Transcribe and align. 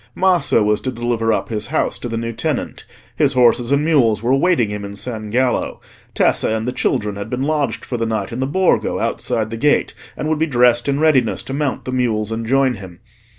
Maso 0.15 0.63
was 0.63 0.81
to 0.81 0.91
deliver 0.91 1.31
up 1.31 1.49
his 1.49 1.67
house 1.67 1.99
to 1.99 2.09
the 2.09 2.17
new 2.17 2.33
tenant; 2.33 2.85
his 3.15 3.33
horses 3.33 3.71
and 3.71 3.85
mules 3.85 4.23
were 4.23 4.31
awaiting 4.31 4.71
him 4.71 4.83
in 4.83 4.95
San 4.95 5.29
Gallo; 5.29 5.79
Tessa 6.15 6.49
and 6.49 6.67
the 6.67 6.71
children 6.71 7.17
had 7.17 7.29
been 7.29 7.43
lodged 7.43 7.85
for 7.85 7.97
the 7.97 8.07
night 8.07 8.31
in 8.31 8.39
the 8.39 8.47
Borgo 8.47 8.97
outside 8.99 9.51
the 9.51 9.57
gate, 9.57 9.93
and 10.17 10.27
would 10.27 10.39
be 10.39 10.47
dressed 10.47 10.87
in 10.89 10.99
readiness 10.99 11.43
to 11.43 11.53
mount 11.53 11.85
the 11.85 11.91
mules 11.91 12.31
and 12.31 12.47
join 12.47 12.73
him. 12.77 12.99